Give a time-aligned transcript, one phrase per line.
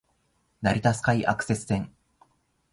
[0.63, 1.93] 成田スカイアクセス線